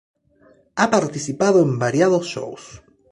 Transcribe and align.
Ha 0.77 0.89
participado 0.89 1.61
en 1.61 1.77
variados 1.77 2.25
Shows. 2.25 2.81